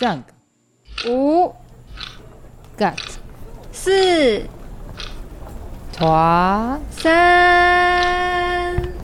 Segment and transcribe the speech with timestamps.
[0.00, 0.22] 三、
[1.08, 1.52] 五、
[2.76, 2.94] quatre、
[3.72, 4.46] 四、
[5.92, 8.94] trois、三。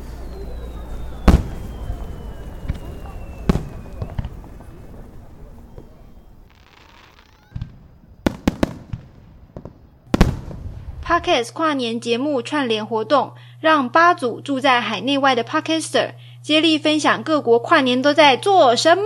[11.05, 19.03] Podcast 跨年节目串联活动，让八组住在海内外的 Podcaster 接力分享各国跨年都在做什么。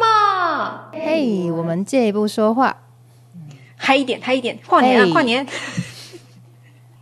[0.93, 2.77] 嘿，我们借一步说话。
[3.77, 5.46] 嗨一点，嗨一点，跨年啊，嘿跨年！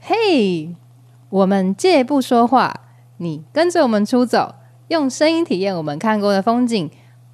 [0.00, 0.74] 嘿，
[1.30, 2.80] 我们借一步说话，
[3.16, 4.54] 你跟着我们出走，
[4.88, 6.90] 用声音体验我们看过的风景。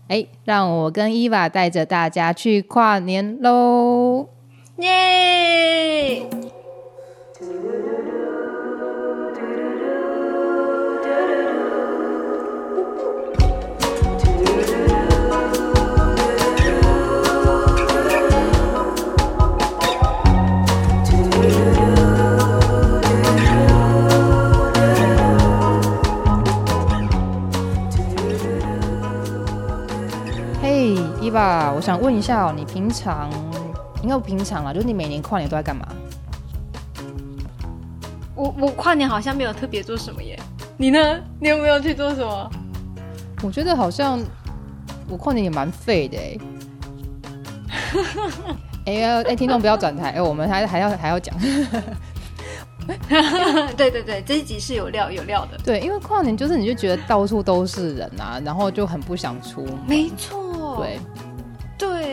[0.08, 4.28] 哎，让我跟伊娃带着大家去跨年喽！
[4.76, 6.26] 耶！
[31.32, 33.30] 嘿，伊娃，我想问一下哦，你平常
[34.02, 35.88] 应该不平常啦，就是你每年跨年都在干嘛？
[38.34, 40.38] 我我跨年好像没有特别做什么耶，
[40.76, 41.18] 你呢？
[41.40, 42.50] 你有没有去做什么？
[43.42, 44.20] 我觉得好像
[45.08, 46.38] 我跨年也蛮废的哎。
[48.84, 51.34] 哎呀，哎，听众不要转台，哎，我们还还要还要讲，
[53.74, 60.98] 对对对，这一集是有料有料的，对，因为跨年就是你就觉得到处都是人啊，然后就很不想出门，没错，对。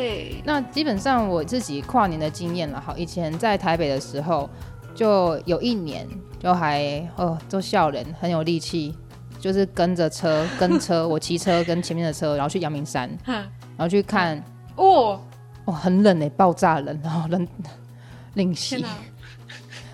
[0.10, 4.50] 对，那基本上我自己跨年的经验了，好，以前在台北的时候，
[4.96, 6.08] 就有一年
[6.40, 8.96] 就还哦，做笑人，很有力气，
[9.40, 13.46] 就是跟着车跟车，我骑车跟前面的车，然后去阳明山， 然
[13.78, 14.44] 后去看，
[14.76, 15.22] 哦，
[15.66, 17.48] 哦，很冷哎，爆炸冷，然后冷
[18.34, 18.90] 令天喜哪，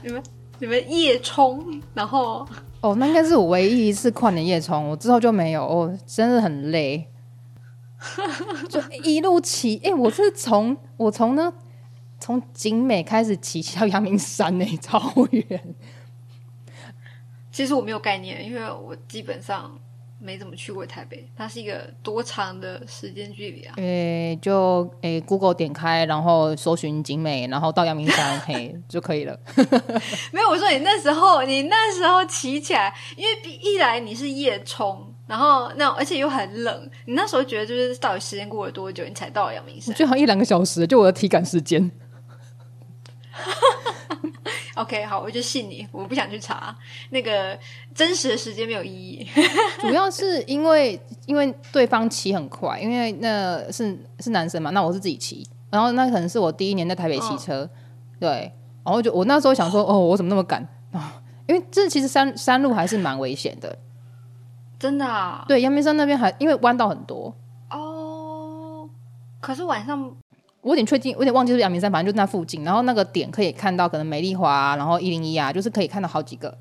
[0.01, 0.23] 你们
[0.59, 2.47] 你们夜冲，然后。
[2.81, 7.07] 哦，那应该是我唯一一次跨年夜冲，我之后就没有，哦，真的很累，
[8.69, 11.53] 就一路骑，哎、我是从我从呢
[12.19, 14.99] 从景美开始骑骑到阳明山呢， 超
[15.31, 15.75] 远。
[17.51, 19.79] 其实我没有概念，因为我基本上
[20.19, 23.73] 没怎么去过台北，它是一个多长的时间距离啊？
[23.77, 29.39] 诶、就诶、g o o g l e 点开，然后搜寻景美，然后到阳明山， 嘿就可以了。
[30.33, 41.91] 没有，我说你那时候，你那时候骑起来，因为一来你是夜冲，然后那而且又很冷，你那时候觉得就是到底时间过了多久，你才到了阳明我山觉得好像一两个小时，就我的体感时间。
[44.75, 46.75] OK，好，我就信你，我不想去查
[47.09, 47.57] 那个
[47.93, 49.25] 真实的时间没有意义。
[49.79, 57.69] 主要是因为因为对方骑很快，因为那是是男生嘛，那我是自己骑，然后那可能是我第一年在台北骑车，
[58.19, 58.51] 对，
[58.83, 60.61] 然后就我那时候想说，哦，我怎么那么赶
[60.91, 61.21] 啊？
[61.47, 63.77] 因为这其实山山路还是蛮危险的，
[64.77, 65.45] 真的啊？
[65.47, 67.33] 对，阳明山那边还因为弯道很多，
[67.69, 68.89] 哦，
[69.39, 70.11] 可是晚上
[70.61, 72.63] 我有点确定，我有点忘记是阳明山，反正就那附近。
[72.63, 76.57] 然后那个点可以看到，可能美丽华啊、然后一零一啊，就是可以看到好几个。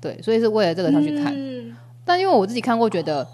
[0.00, 1.32] 对，所以是为了这个上去看。
[1.34, 3.26] 嗯但因为我自己看过，觉得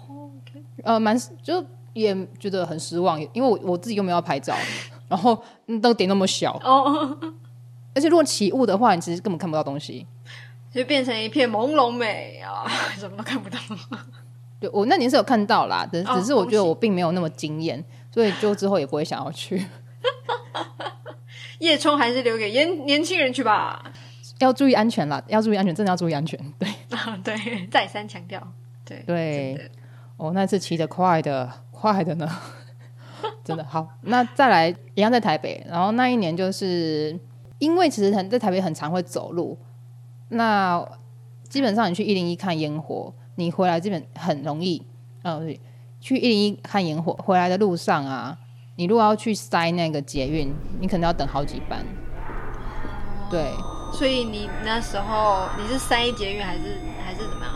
[0.83, 1.63] 呃蛮就
[1.93, 4.53] 也觉得很失望，因为我我自己又没有要拍照，
[5.07, 7.17] 然后那个点那么小，哦，
[7.93, 10.05] 而且如果起雾的话，你其实根本看不到东西。
[10.73, 12.67] 就变成一片朦胧美啊，
[12.99, 13.57] 什么都看不到。
[14.65, 19.65] 对我那年是有看到啦，只哦只是我觉得我并没有那么惊艳，所以就之后也不会想要去。
[21.59, 23.91] 夜冲还是留给年年轻人去吧。
[24.39, 26.37] 要注意安全啦，要注意安全，真的要注意安全。
[26.59, 28.45] 对啊， 对，再三强调，
[28.83, 29.71] 对对
[30.17, 32.29] 哦，那次骑的快的快的呢，
[33.45, 33.87] 真的好。
[34.01, 37.17] 那再来一样在台北，然后那一年就是
[37.59, 39.57] 因为其实很在台北很常会走路，
[40.29, 40.85] 那
[41.47, 44.81] 基本上你去一零一看烟火，你回来基本很容易，
[45.23, 45.41] 呃，
[45.99, 48.37] 去一零一看烟火，回来的路上啊，
[48.77, 51.85] 你如果要去塞那个捷运，你可能要等好几班。
[53.29, 53.51] 对
[53.91, 57.53] 所以你那时候你是塞捷运还是还是怎么样？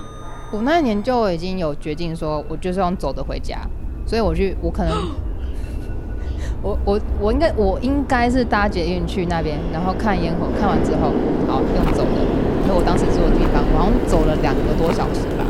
[0.52, 3.62] 我那一年就已经有决定说，我就是用走的回家，
[4.06, 4.92] 所以我去，我可能，
[6.62, 11.14] 我我我应该我应该是搭捷运去那边，然后看烟火，看完之后，
[11.48, 12.20] 好用走的，
[12.64, 15.46] 因为我当时住的地方，我好像走了两个多小时吧，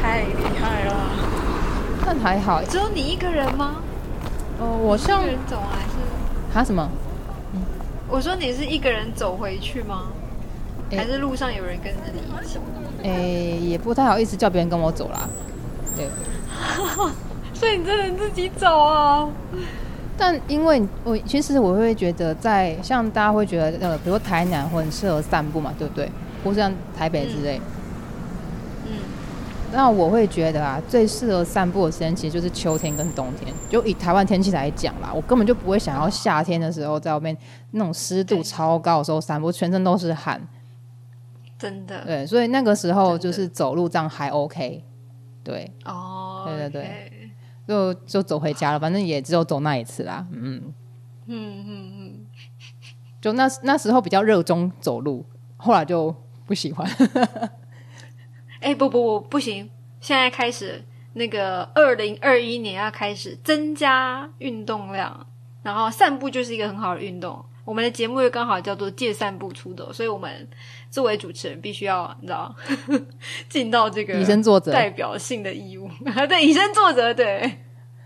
[0.00, 0.94] 太厉害了！
[2.04, 3.76] 但还好，只有你一个人吗？
[4.60, 5.96] 哦，我像一个人走还是？
[6.54, 6.88] 他什么？
[7.54, 7.60] 嗯
[8.08, 10.08] 我说你是一个人走回去吗？
[10.90, 12.58] 诶还是路上有人跟着你一起？
[13.02, 15.28] 诶、也不太好意思叫别人跟我走啦，
[15.96, 16.06] 对，
[17.54, 19.28] 所以你真的自己走啊？
[20.18, 26.08] 但因为我其实我会觉得在，像大家会觉得呃，比如说台南会很适合散步嘛，对不对？
[26.44, 27.58] 或像台北之类。
[27.58, 27.81] 嗯，
[29.72, 33.52] 那我会觉得啊，最适合散步的时间其实就是秋天跟冬天。
[33.70, 37.36] 就以台湾天气来讲啦，我根本就不会想要夏天的时候在外面
[37.70, 40.40] 那种湿度超高的时候散步，全身都是汗。
[41.58, 42.04] 真的。
[42.04, 44.84] 对，所以那个时候就是走路这样还 OK。
[45.42, 45.72] 对。
[45.84, 46.44] 哦。
[46.46, 47.30] 对对对。
[47.66, 50.26] 就就走回家了，反正也只有走那一次啦。
[50.32, 50.60] 嗯
[51.26, 52.26] 嗯嗯嗯，
[53.20, 55.24] 就那那时候比较热衷走路，
[55.56, 56.14] 后来就
[56.44, 56.86] 不喜欢。
[58.62, 59.68] 哎，不不不，不行！
[60.00, 60.82] 现在开始，
[61.14, 65.26] 那个二零二一年要开始增加运动量，
[65.62, 67.44] 然后散步就是一个很好的运动。
[67.64, 70.48] 我们的节目又刚好叫做借散步出走，所以我们
[70.90, 72.52] 作为主持人必须要你知道
[73.48, 75.88] 尽到这个以身作则代表性的义务。
[76.28, 77.14] 对，以身作则。
[77.14, 77.58] 对，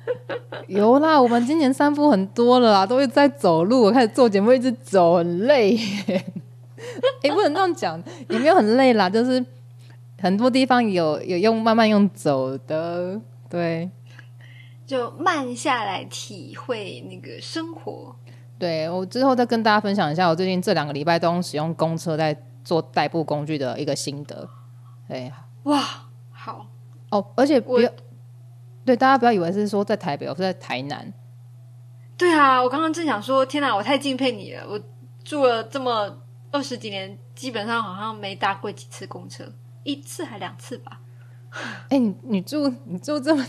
[0.69, 3.85] 有啦，我们今年散步很多了啦，都是在走路。
[3.85, 5.75] 我开始做节目一直走，很累。
[7.23, 9.43] 哎，不能这样讲，也没有很累啦，就是
[10.19, 13.91] 很多地方有有用慢慢用走的，对，
[14.87, 18.17] 就慢下来体会那个生活。
[18.59, 22.35] 对我之后再跟大家分享一下，我最近这两个礼拜都使用公车在
[22.65, 24.49] 做代步工具的一个心得。
[25.07, 25.31] 对，
[25.65, 25.83] 哇，
[26.33, 26.67] 好
[27.11, 27.91] 哦，而且不要
[28.85, 31.13] 对大家不要以为是说在台北，我是在台南。
[32.17, 34.67] 对啊，我刚刚正想说，天哪，我太敬佩你了！
[34.67, 34.81] 我
[35.23, 39.45] 住了这么二十几年，基本上好像没搭过几次公车，
[39.87, 41.01] 一次还两次吧。
[41.89, 43.45] 哎，你你住你住这么，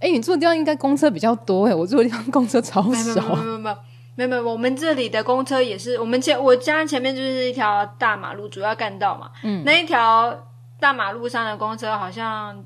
[0.00, 2.88] 哎，你住的地方应该公车比较多哎，我住的地方公车超少。
[2.90, 3.76] 没有没有。
[4.16, 9.28] 没有没有，我们这里的公车也是，我们前我家前面就是一条大马路，主要干道嘛。
[9.42, 10.46] 嗯，那一条
[10.78, 12.64] 大马路上的公车好像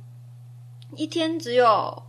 [0.94, 2.02] 一天只有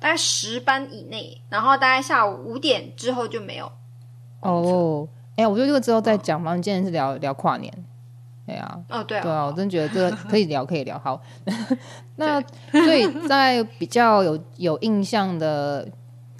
[0.00, 3.70] 大概十班以内，然后大概下午五点之后就没有。
[4.40, 5.06] 哦，
[5.36, 6.54] 哎，我觉得这个之后再讲嘛。
[6.54, 7.70] 今天是聊聊跨年，
[8.46, 10.98] 对啊，哦对啊，对啊，我真觉得这个 可以聊，可以聊。
[10.98, 11.20] 好，
[12.16, 12.40] 那
[12.70, 15.86] 所以在比较有有印象的，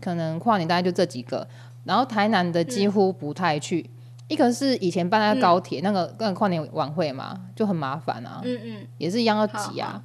[0.01, 1.47] 可能跨年大概就这几个。
[1.85, 3.89] 然后台南的几乎不太去，
[4.27, 10.03] 一个是以前办在高铁那个跟跨年晚会嘛，就很麻烦啊，嗯嗯，也是一样要挤啊，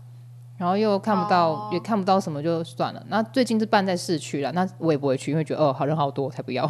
[0.57, 3.03] 然后又看不到，也看不到什么，就算了。
[3.09, 6.65] 那最近是办在市区了，那我也不会去，因为觉得哦，好人好多，才不要。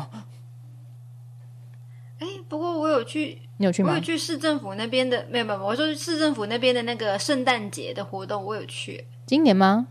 [2.19, 3.91] 哎，不过我有去，你有去吗？
[3.91, 9.07] 我有去市政府那边的，没有没有，我说市政府那边的那个圣诞节的活动，我有去。
[9.25, 9.87] 今年吗？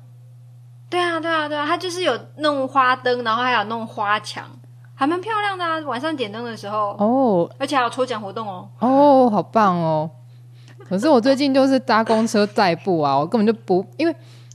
[0.91, 4.51] 对啊，对啊，对啊，他就是有弄花灯，然后还有弄花墙。
[4.95, 5.79] 还蛮漂亮的啊！
[5.87, 8.69] 晚上点灯的时候哦，而且还有抽奖活动哦。
[8.81, 10.11] 哦，好棒哦！
[10.87, 14.15] 可是我最近就是搭公车代步啊，我根本就不，因为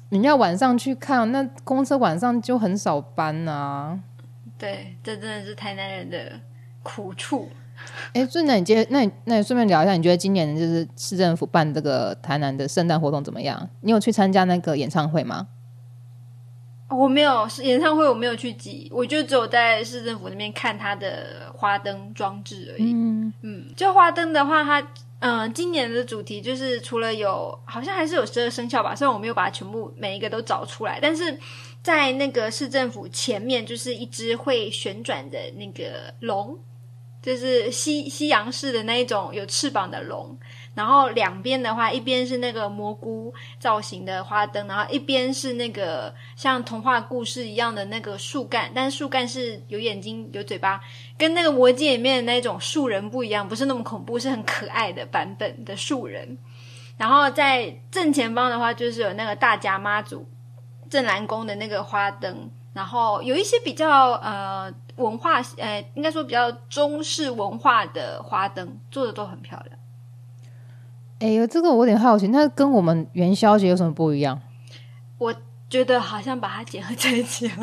[0.10, 3.98] 你要晚上去看，那公车晚上就很少班啊。
[4.56, 6.40] 对，这真的是台南人的
[6.84, 7.50] 苦处。
[8.14, 13.70] 哎，所以那你接，那你那你顺便聊一下，你觉得今年就是市政府办这个台南的圣诞活动怎么样？
[13.82, 15.48] 你有去参加那个演唱会吗？
[16.88, 22.94] 我没有是演唱会，我没有去挤，我就只有在市政府那边看它的花灯装置而已。
[22.94, 24.88] 嗯嗯，就花灯的话，它
[25.20, 31.36] 嗯，今年的主题就是除了有，好像还是有十二生肖吧，虽然我没有把它全部每一个都找出来，但是
[31.82, 36.56] 在那个市政府前面，就是一只会旋转的那个龙，
[37.25, 40.38] 就是西西洋式的那一种有翅膀的龙。
[40.75, 50.79] 然后两边的话，一边是那个蘑菇造型的花灯，然后一边是那个像童话故事一样的那个树干，但树干是有眼睛、有嘴巴，
[51.17, 56.38] 跟那个魔戒里面的那种树人不一样，不是那么恐怖，是很可爱的版本的树人。
[56.98, 60.27] 然后在正前方的话，就是有那个大甲妈祖
[60.89, 69.78] 镇南宫的那个花灯，然后有一些比较呃文化，呃应该说比较中式文化的花灯，做的都很漂亮。
[71.20, 74.40] 哎呦，这个我有点好奇，那跟我们元宵节有什么不一样？
[75.18, 75.34] 我
[75.70, 77.54] 觉得好像把它结合在一起了。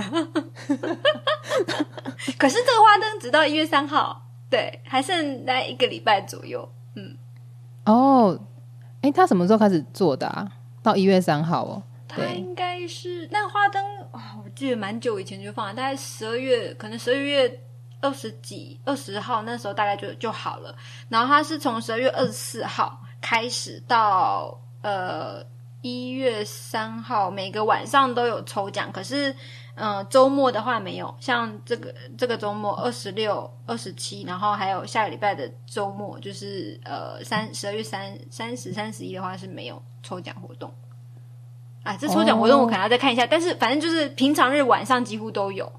[2.38, 6.68] 可是这个花灯直到一月三号，对，还剩大概一个礼拜左右。
[6.94, 7.16] 嗯，
[7.84, 8.40] 哦，
[9.02, 10.50] 哎，他什么时候开始做的啊？
[10.82, 11.82] 到一月三号哦。
[12.16, 17.60] 他应该是那花灯哦，我记得蛮久以前就放了，大概十二月，可能十二月
[18.00, 20.76] 二十几、二十号那时候大概就就好了。
[21.08, 22.98] 然后它是从十二月二十四号。
[23.24, 25.40] 开始到呃
[25.80, 28.90] 一月三号，每个晚上都有抽奖。
[28.90, 29.32] 可是，
[29.76, 31.14] 嗯，周末的话没有。
[31.20, 40.74] 像这个这个周末二十六、二十七，然后还有下个礼拜的周末，就是呃三十二月三三十、三十一的话是没有抽奖活动。
[41.82, 43.26] 啊，这抽奖活动我可能要再看一下。
[43.26, 45.70] 但是反正就是平常日晚上几乎都有。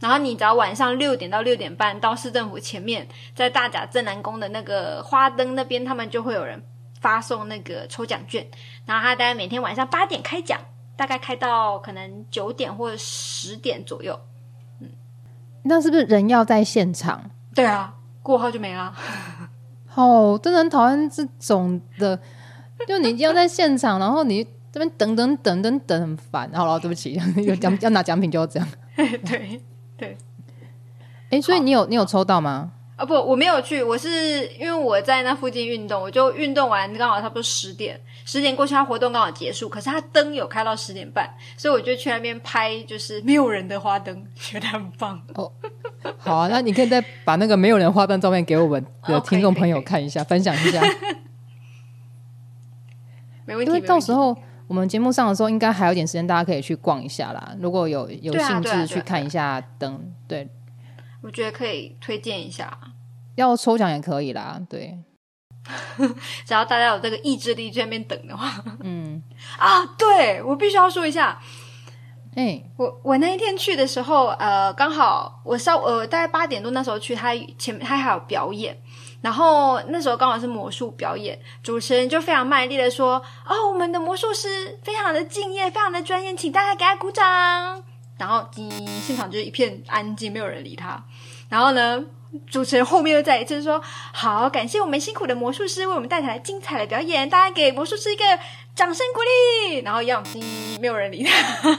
[0.00, 6.62] 然后你只要晚上六点到六点半到市政府前面，在大甲镇南宫的那个花灯那边，他们就会有人
[7.02, 8.46] 发送那个抽奖券，
[8.86, 10.58] 然后他大概每天晚上八点开奖，
[10.96, 14.18] 大概开到可能九点或者十点左右。
[14.80, 14.88] 嗯
[15.62, 17.30] 那是不是人要在现场？
[17.54, 18.94] 对啊，过后就没了。
[19.94, 22.18] 哦，真的很讨厌这种的，
[22.88, 26.50] 就你要在现场，然后你这边等等等等等很烦。
[26.54, 28.68] 好了，对不起， 有奖要拿奖品就要这样。
[28.96, 29.60] 对
[29.96, 30.16] 对，
[31.30, 32.72] 哎，所以你有你有抽到吗？
[32.96, 45.18] 啊不，我没有去，我是因为我在那附近运动，我就运动完刚好差不多十点，十点过去，他活动刚好结束，可是他灯有开到十点半，所以我就去那边拍，就是没有人的花灯，觉得很棒。
[45.34, 45.50] 哦，
[46.18, 50.82] 好啊，那你可以再把那个没有人花灯照片 给我们的听众朋友看一下，分享一下。
[53.46, 54.36] 没问题，因为到时候
[54.70, 57.56] 我们节目上的时候，应该还有点时间，大家可以去逛一下啦。
[57.58, 60.48] 如果有有兴致去看一下灯，对。
[61.24, 62.78] 我觉得可以推荐一下，
[63.34, 64.60] 要抽奖也可以啦。
[64.70, 64.96] 对，
[66.46, 69.20] 只要大家有这个意志力在那边等的话，嗯
[69.58, 71.42] 啊，对我必须要说一下，
[72.36, 78.80] 哎，我我那一天去的时候，呃，刚好我稍呃大概八点多那时候去，他前他还有表演，
[79.20, 87.82] 然后那时候刚好是魔术表演，主持人就非常卖力的说：“哦，我们的魔术师非常的敬业，非常的专业，请大家给他鼓掌。”
[88.16, 88.46] 然后，
[89.06, 91.02] 现场就是一片安静，没有人理他。
[91.48, 92.04] 然后呢，
[92.46, 93.80] 主持人后面又再一次说
[94.12, 98.24] ：“好，感谢我们辛苦的魔术师为我们带来精彩的表演，大家给魔术师一个
[98.74, 99.20] 掌声鼓
[99.70, 100.22] 励。”然后一样，
[100.80, 101.78] 没有人理他。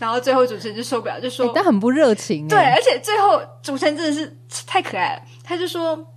[0.00, 4.36] 然后最后主持人就受不了，就说：“他很不热情。”对，而且最后主持人真的是
[4.66, 6.12] 太可爱了，他就说。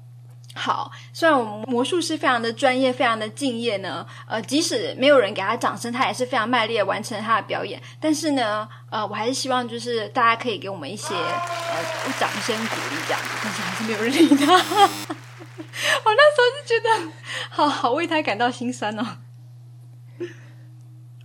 [0.54, 7.82] 好，虽然我们魔术师非常的专业，非常的敬业呢，呃，即使没有人给他掌声，他也是非常卖力的完成他的表演。
[8.02, 13.30] 但是呢，呃，我还是希望就是大家可以给我们一些呃掌声鼓励这样子。
[13.42, 17.12] 但是还是没有人理他， 我那时候就觉得
[17.50, 19.08] 好好为他感到心酸哦。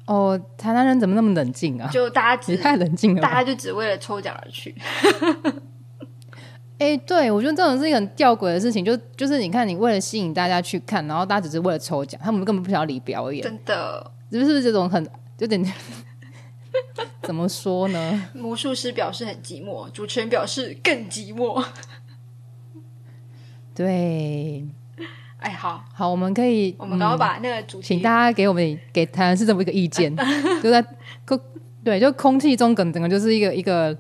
[0.07, 1.91] 哦，台南人怎么那么冷静啊？
[1.93, 4.73] 就大家只 太冷静了，大家就只为了抽奖而去。
[6.79, 15.65] 哎，对，我觉得这种是一个很吊诡的事情，就就是你看，你为了吸引大家去看，然后大家只是为了抽奖，他们根本不想要理表演，真的，是不是这种很有点
[17.23, 18.29] 怎么说呢？
[18.35, 21.65] 魔术师表示很寂寞，主持人表示更寂寞。
[23.75, 24.67] 对，
[25.39, 30.15] 哎，好好，我们可以，我们赶快把那个主，请大家给我们给台湾是这么一个意见，
[30.63, 30.85] 就在
[31.25, 31.41] 空
[31.83, 33.97] 对，就空气中整整个就是一个一个。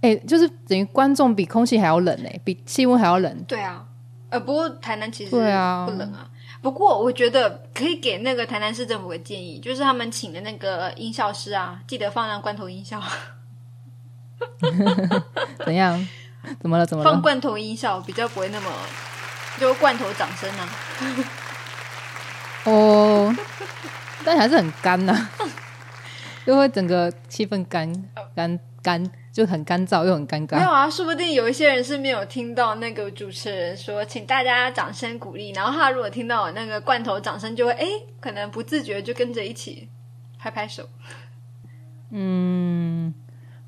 [0.00, 3.44] 哎，就是等于观众比空气还要冷哎，比气温还要冷。
[3.48, 3.84] 对啊，
[4.30, 6.30] 呃，不过台南其实对啊不冷啊。
[6.60, 13.00] 不过我觉得可以给那个台南市政府个建议，就是他们请的那个音效师啊，记得放上罐头音效。
[15.64, 16.08] 怎样？
[16.60, 16.86] 怎么了？
[16.86, 17.10] 怎么了？
[17.10, 18.70] 放罐头音效比较不会那么
[19.58, 20.68] 就罐头掌声啊。
[22.64, 23.34] 哦，
[24.24, 25.28] 但还是很干呐，
[26.46, 27.92] 就会整个气氛干
[28.34, 29.10] 干干。
[29.38, 30.56] 就很干燥又很尴尬。
[30.56, 35.52] 没有啊，说不定有一些人是没有听到那个主持人说，请大家掌声鼓励。
[35.52, 37.86] 然后他如果听到那个罐头掌声，就会哎，
[38.18, 39.88] 可能不自觉就跟着一起
[40.40, 40.88] 拍拍手。
[42.10, 43.14] 嗯，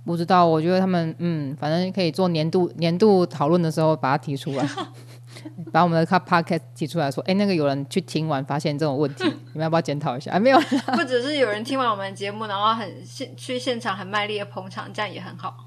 [0.05, 0.45] 不知道。
[0.45, 4.69] 我觉得他们嗯，反正可以做年度年度讨论的时候把它提出来，
[5.73, 10.33] 把我们的 c podcast 提出来说，哎，那个有人去听完发现这种问题， 你们要不要检讨一下？
[10.37, 10.59] 啊，没有，
[10.95, 15.65] 不只是有人听完我们的节目，然后很现去现场很卖力的捧场，这样也很好。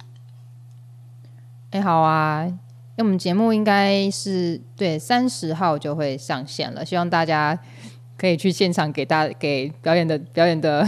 [1.71, 2.47] 哎，好啊！
[2.95, 7.57] 那我们节目应该是对三十号就会上线了，希望大家
[8.15, 10.87] 可以去现场给大给表演的表演的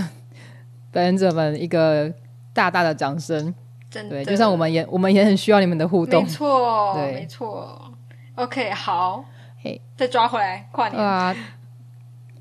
[0.92, 2.14] 表演者们一个
[2.54, 3.54] 大大的掌声。
[3.90, 6.22] 对，就像我们也我们也很需要你们的互动。
[6.22, 7.85] 没错，对，没错。
[8.36, 9.26] OK，好，
[9.62, 11.36] 嘿，再抓回来跨年啊！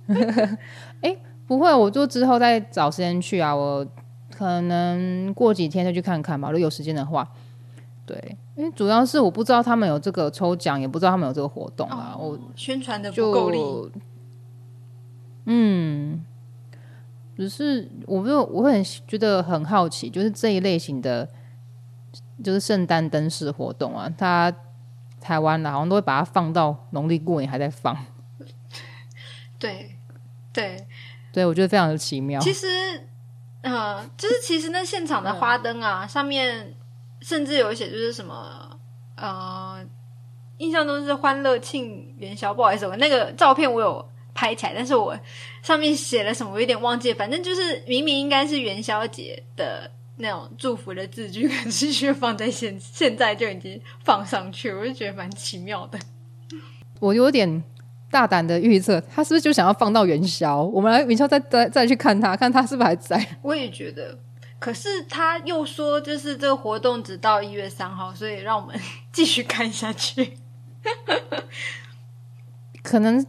[1.01, 3.55] 哎，不会，我就之后再找时间去啊。
[3.55, 3.87] 我
[4.33, 7.29] 可能过几天再去看看吧，如果有时间的话。
[8.07, 12.15] 对，因为主要是我不知道他们有这个抽奖，也不知道他们有这个活动啊。
[12.19, 13.59] 我宣传的不够力。
[15.47, 16.23] 嗯，
[17.35, 21.27] 只是我就我会很觉得很好奇，就是这一类型的，
[22.43, 24.55] 就是圣诞灯饰活动啊，它
[25.25, 27.97] 台湾的好像都会把它放到农历过年还在放。
[29.59, 29.97] 对
[30.53, 30.87] 对
[31.33, 32.39] 对，我觉得非常的奇妙。
[32.41, 32.67] 其实，
[33.63, 36.75] 呃，就是其实那现场的花灯啊，上面。
[37.23, 38.79] 甚至有一些就是什么，
[39.17, 39.83] 呃，
[40.59, 45.19] 印象中是欢乐庆元宵，不好意思，我那个照片我有拍起来，但是我
[45.63, 55.99] 上面写了什么我有点忘记，反正就是明明应该是元宵节的那种祝福的字句，可是却放在现现在就已经放上去，我就觉得蛮奇妙的。
[57.01, 57.63] 我有点
[58.11, 60.63] 大胆的预测，他是不是就想要放到元宵？
[60.63, 63.39] 我们来元宵再再再去看他，看他是不是还在。
[63.43, 64.17] 我也觉得，
[64.61, 68.79] 可是他又说，就是这个活动只到一月三号，所以让我们
[69.13, 70.39] 继续看下去。
[72.83, 73.27] 可能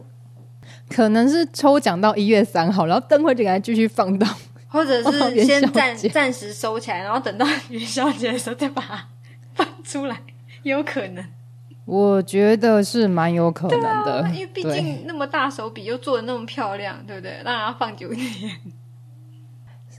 [0.88, 4.26] 可能是抽奖到一月三号，然后灯会就给他继续放到。
[4.76, 9.08] 或者是先暂暂时收起来，然后等到 元宵节的时候再把它
[9.54, 10.20] 放出来，
[10.62, 11.24] 有可能。
[11.86, 17.40] 我觉得是蛮有可能的，因为毕竟那么大手笔又做的那么漂亮，对不对？
[17.44, 18.50] 让它放久一点。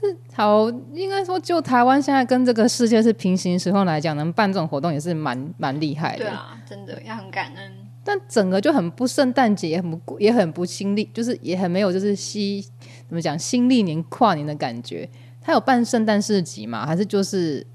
[0.00, 6.18] 是好，应该说就台湾现在跟这个世界是平行时空来讲，能办这种活动也是蛮蛮厉害的。
[6.18, 7.72] 对啊，真的要很感恩。
[8.04, 12.64] 但整个就很不圣诞节，也很不也很不新历，就是也很没有就是西。
[13.08, 15.08] 怎么讲新历年跨年的感觉？
[15.40, 16.86] 他有办圣诞市集吗？
[16.86, 17.66] 还是就是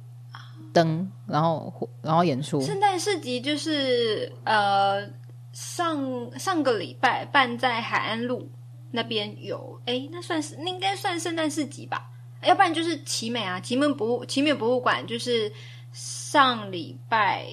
[0.72, 2.62] 灯，然后然后演出？
[2.62, 5.08] 圣诞市集就是呃
[5.52, 8.50] 上上个礼拜办在海岸路
[8.92, 12.12] 那边有，哎，那算是那应该算圣诞市集吧？
[12.46, 15.52] 要不然就是奇美啊，奇美博物奇美博物馆就是
[15.92, 17.46] 上礼拜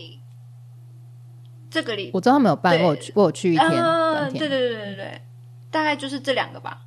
[1.70, 3.70] 这个礼，我知道他们有办，我有去，我有去一天，
[4.32, 5.22] 对对对对对，
[5.70, 6.82] 大概就是这两个吧。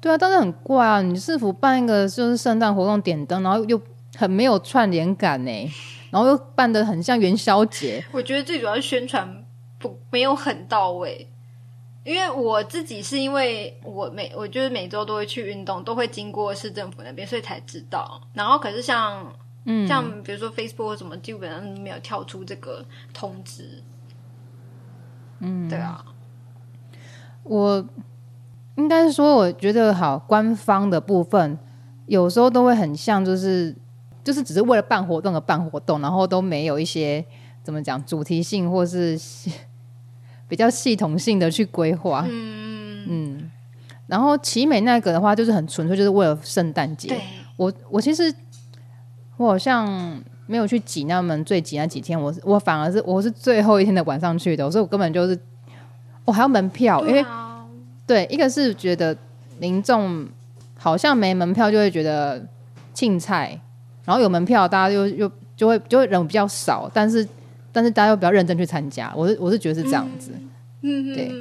[0.00, 1.00] 对啊，但是很怪啊！
[1.00, 3.80] 你是否办一个就是圣诞活动点灯，然后又
[4.16, 5.72] 很没有串联感呢？
[6.10, 8.04] 然后又办的很像元宵节。
[8.10, 9.46] 我觉得最主要是宣传
[9.78, 11.31] 不没有很到位，
[12.04, 18.20] 因为我自己是因为我每我就是每周都会去运动，都会经过市政府那边，所以才知道。
[18.32, 19.32] 然后可是像
[19.64, 23.82] 嗯像比如说 Facebook 什么，基本上没有跳出这个通知。
[25.40, 26.04] 嗯，对啊，
[27.44, 27.84] 我。
[28.76, 31.58] 应该是说，我觉得好官方的部分
[32.06, 33.76] 有时候都会很像，就是
[34.24, 37.22] 就是只是为了办活动而办活动，然后都没有一些
[37.62, 39.14] 怎么讲主题性或是
[40.52, 42.26] 比较系统性的去规划。
[42.28, 43.50] 嗯嗯。
[44.06, 47.18] 然后奇美那个的话，就是很纯粹，就是为了圣诞节。
[47.56, 48.30] 我我其实
[49.38, 55.38] 我好像没有去挤那门最挤那几天，我我反而是我是最后一天的晚上去的，所以我根本就是
[56.26, 57.24] 我还要门票，因为。
[58.04, 59.16] 对，一个是觉得
[59.58, 60.28] 民众
[60.76, 62.44] 好像没门票就会觉得
[62.92, 63.58] 庆菜，
[64.04, 67.26] 然后有门票大家又又就会就会人比较少，但是
[67.72, 70.30] 但是大家又比较认真去参加，我是我是觉得是这样子，
[70.82, 71.32] 嗯，对，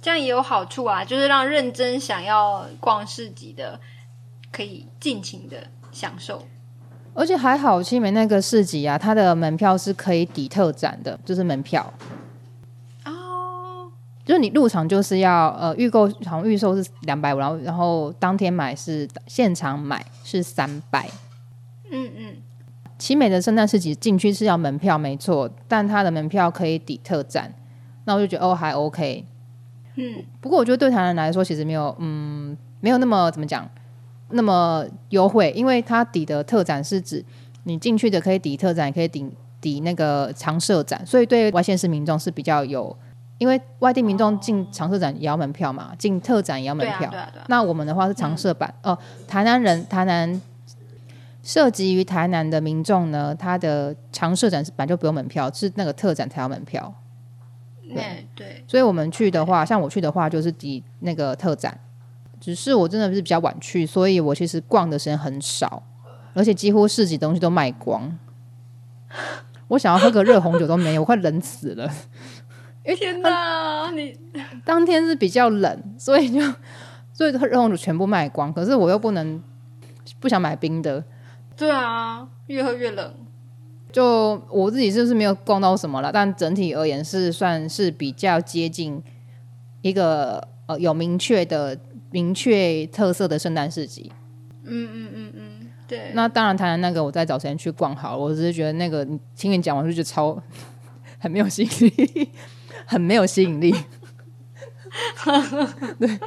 [0.00, 3.80] 这样也有好处啊，就是让认真想要逛市集的
[4.50, 5.56] 可以尽情的
[5.90, 6.46] 享受，
[7.14, 11.92] 而且还好，青梅那个市集啊，它的门票是可以抵特展的，就是门票。
[14.24, 21.10] 就是你入场就是要呃预购，好像预售是两百五，然后然后当天买是现场买是三百。
[21.90, 22.36] 嗯嗯，
[23.02, 27.52] 奇美的圣诞市集进去是要门票没错，但它的门票可以抵特展，
[28.04, 29.26] 那我就觉得哦还 OK。
[29.96, 33.68] 嗯，不过我觉得对台湾来说其实没有嗯没有那么怎么讲
[34.30, 37.24] 那么优惠，因为它抵的特展是指
[37.64, 39.28] 你进去的可以抵特展，也可以抵
[39.60, 42.96] 抵那个长设展，所以对外县市民众是比较有。
[43.38, 47.12] 因为外地民众进长设展也要门票嘛，进特展也要门票。
[47.48, 48.96] 那我们的话是长设版哦。
[49.26, 50.40] 台南人，台南
[51.42, 56.94] 涉及于台南的民众呢，他的长设展是本来就不用门票，是那个特展才要门票。
[57.82, 58.64] 对对。
[58.66, 61.78] 所以我们去的话，像我去的话，就是抵那个特展。
[62.40, 65.82] 只是我真的是比较晚去，所以我其实逛的时间很少，
[66.34, 68.18] 而且几乎市集东西都卖光。
[69.68, 71.88] 我想要喝个热红酒都没有，我快冷死了。
[72.82, 73.90] 天哪！
[73.92, 74.18] 你
[74.64, 76.40] 当天是比较冷，所以就
[77.12, 78.52] 所以热红酒全部卖光。
[78.52, 79.40] 可是我又不能
[80.18, 81.04] 不想买冰的。
[81.62, 83.14] 对啊，越喝越冷。
[83.92, 89.00] 就我自己就是没有逛到什么了，但整体而言是算是比较接近
[89.82, 91.78] 一个呃有明确的
[92.10, 94.10] 明确特色的圣诞市集。
[94.64, 96.10] 嗯嗯嗯嗯，对。
[96.14, 98.18] 那当然，台南那个我再找时间去逛好了。
[98.18, 100.36] 我只是觉得那个听你讲完就觉得超
[101.20, 102.30] 很没有吸引力。
[102.84, 103.70] 很没有吸引力，
[106.00, 106.18] 对，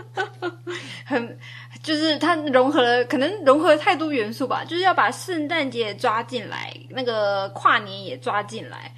[1.05, 1.37] 很
[1.85, 8.91] 就是它融合了，可能融合了太多元素吧，就是要把圣诞节抓进来，那个跨年也抓进来，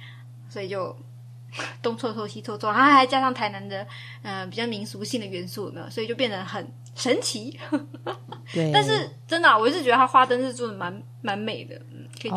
[0.48, 0.96] 所以就
[1.82, 3.86] 东凑凑西凑凑，然后还加上台南的
[4.22, 5.90] 嗯比较民俗性的元素，有没有？
[5.90, 7.60] 所以就变得很神奇。
[8.54, 12.36] 对，但是真的，我是觉得它花灯是做的蛮蛮美的，嗯，可以去。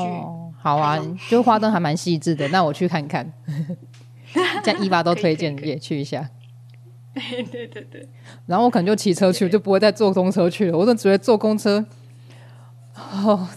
[0.62, 3.32] 好啊，就花灯还蛮细致的，那我去看看。
[4.64, 6.30] 像一八都 推荐也去一下，
[7.52, 8.08] 对对对。
[8.46, 10.78] 然后我可能就骑车去，就不会再坐公车去了。
[10.78, 11.86] 我就觉得坐公车，
[12.96, 13.48] 哦，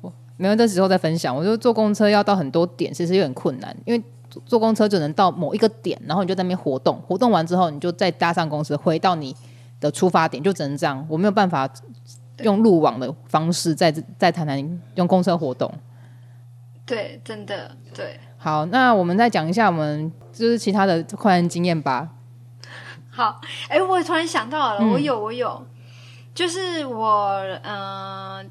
[0.00, 1.34] 我没有，这时候再分享。
[1.34, 4.02] 我就坐公车要到很多点，其实有点困难，因为
[4.46, 9.34] 坐公车只能到某一个点，然后你就在那边活动，活动完之后，你就再搭上公车回到你
[9.80, 11.04] 的出发点，就只能这样。
[11.08, 11.68] 我没有办法
[12.42, 15.72] 用路网的方式在在台南用公车活动。
[16.86, 18.20] 对，真的对。
[18.36, 22.10] 好，那我们再讲一下我们就是其他的快人经验吧。
[23.14, 25.64] 好，哎，我突然想到了，我有，我有，
[26.34, 27.30] 就是我，
[27.62, 28.50] 嗯，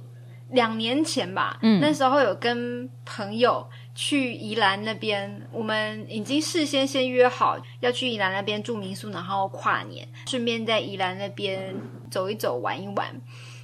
[0.51, 11.75] 两年前吧，嗯，那时候有跟朋友去宜兰那边，我们已经事先先约好要去宜兰那边住民宿，然后跨年，顺便在宜兰那边
[12.09, 13.05] 走一走、玩一玩。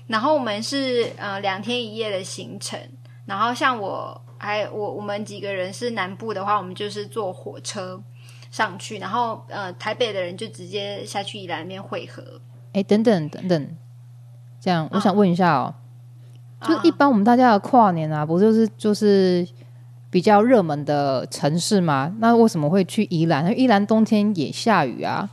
[0.08, 2.78] 然后我们是呃两天一夜的行程，
[3.26, 4.22] 然后像我。
[4.42, 8.02] 还我我们几个人是南部的话，我们就是坐火车
[8.52, 12.24] 上去，然后呃台北的人就直接下去宜兰那边汇合。
[12.74, 13.68] 哎，等等等等，
[14.60, 15.74] 这样我想问一下哦，
[16.62, 19.48] 就是一般我们大家的跨年啊，不就是就是
[20.10, 22.14] 比较热门的城市吗？
[22.20, 23.44] 那为什么会去宜兰？
[23.44, 25.30] 因为宜兰冬天也下雨啊。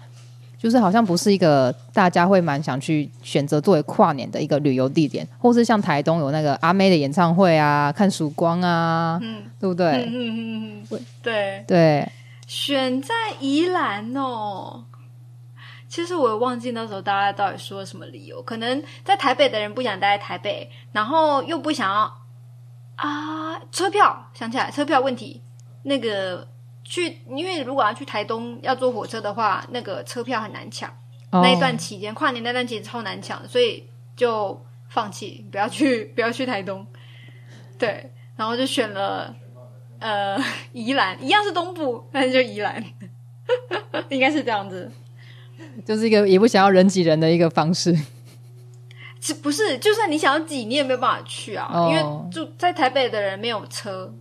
[0.58, 10.04] 就是好像不是一个大家会蛮想去选择作为跨年的一个旅游地点，或是像台东有那个阿妹的演唱会啊，看曙光啊，嗯，对不对？
[10.06, 12.12] 嗯嗯嗯，对对，
[12.46, 14.86] 选在宜兰哦。
[15.88, 22.26] 其实我忘记那时候大家到底说了什么理由，可能在台北的人不想待在台北，然后又不想要
[22.96, 25.42] 啊车票，想起来车票问题，
[25.82, 26.48] 那个。
[26.88, 30.88] 去，因为如果要去台东要坐火车的话，那个车票很难抢。
[31.32, 36.86] 那一段期间，跨年那段期间超难抢，所以就放弃，不要去， 不要去台东。
[37.76, 39.34] 对，然后就选了
[39.98, 40.38] 呃
[40.72, 42.82] 宜兰，一样是东部，但是就宜兰，
[44.08, 44.90] 应该是这样子。
[45.84, 47.96] 就是一个也不想要人挤人的一个方式。
[49.20, 49.78] 是不是？
[49.78, 54.14] 就算你想要挤，你也没有办法去啊，因为住在台北的人没有车。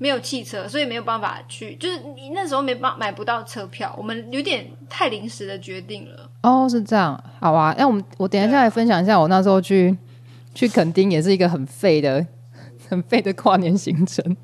[0.00, 1.74] 没有汽车，所以没有办法去。
[1.74, 6.30] 就是你那时候没办买不到车票，我们有点太临时的决定了。
[6.44, 7.74] 哦，是这样，好啊。
[7.76, 9.98] 那我们我等一下来分享一下，我那时候去
[10.54, 12.24] 去垦丁也是一个很废的、
[12.88, 14.36] 很废的跨年行程。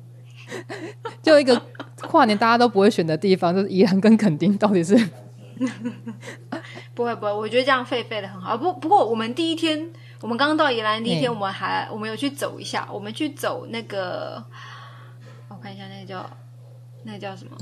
[1.21, 1.61] 就一个
[2.01, 4.95] 跨年大家都不会选的地方，就是宜兰跟垦丁，到底是
[6.93, 7.31] 不会不会？
[7.31, 8.57] 我觉得这样废废的很好。
[8.57, 14.43] 不不过我们第一天，我们刚刚到宜兰第一天，我们还我们有去走一下，我们去走那个。
[15.47, 16.29] 我看一下那个叫，
[17.03, 17.55] 那个叫什么？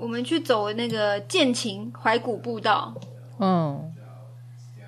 [0.00, 2.94] 我们去走那个剑琴怀古步道。
[3.38, 3.92] 嗯，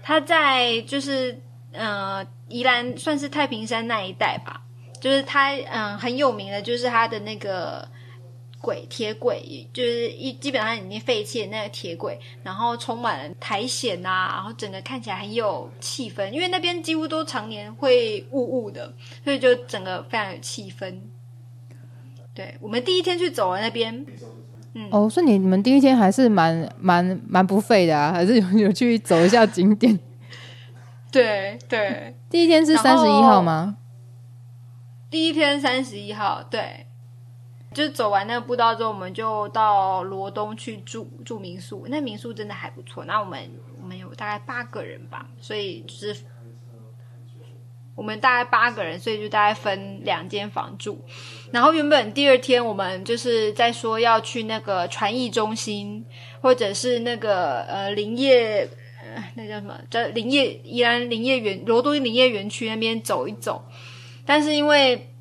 [0.02, 1.38] 他在就是
[1.72, 4.62] 呃宜兰算是太平山那一带吧，
[5.02, 7.86] 就是他嗯很有名的，就是他的那个。
[8.62, 20.94] 轨铁轨就是一基本上已经废弃的那个铁轨，然后充满了苔藓啊，然后整个看起来很有气氛，因为那边几乎都常年会雾雾的，所以就整个非常有气氛。
[22.32, 24.06] 对我们第一天去走了那边，
[24.74, 29.98] 嗯，哦，所以你们第一天还是蛮蛮蛮不费的啊，还是有有去走一下景点。
[31.10, 33.76] 对对，第一天是三十一号吗？
[35.12, 36.87] 第一天三十一号，对。
[37.75, 41.87] 就走完那个步道之后，我们就到罗东去住住民宿。
[41.88, 43.05] 那民宿真的还不错。
[43.05, 46.16] 那我们我们有大概八个人吧，所以就是
[47.94, 51.03] 我们大概八个人，所以就大概分两间房住。
[51.51, 56.05] 然后原本第二天我们就是在说要去那个传艺中心，
[56.42, 58.68] 或者是那个呃林业
[59.35, 63.64] 那叫什么叫林业宜兰林业园罗东林业园区那边走一走。
[64.26, 65.14] 但是因为